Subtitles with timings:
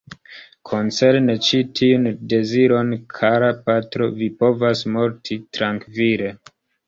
[0.69, 6.33] Koncerne ĉi tiun deziron, kara patro, vi povas morti trankvile.